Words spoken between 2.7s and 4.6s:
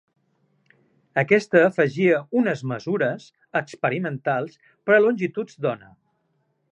mesures experimentals